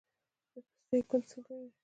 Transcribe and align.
د 0.53 0.53
پستې 0.63 0.97
ګل 1.09 1.21
څنګه 1.29 1.53
وي؟ 1.59 1.69